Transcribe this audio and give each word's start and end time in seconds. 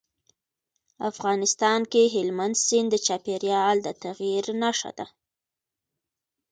افغانستان 1.09 1.79
کې 1.91 2.11
هلمند 2.15 2.55
سیند 2.65 2.87
د 2.91 2.95
چاپېریال 3.07 3.75
د 3.83 3.87
تغیر 4.03 4.45
نښه 4.61 4.91
ده. 4.97 5.05